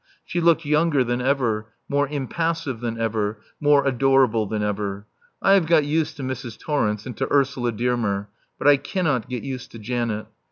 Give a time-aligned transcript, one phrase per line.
[0.25, 5.05] She looked younger than ever, more impassive than ever, more adorable than ever.
[5.43, 6.57] I have got used to Mrs.
[6.57, 8.27] Torrence and to Ursula Dearmer;
[8.57, 10.25] but I cannot get used to Janet.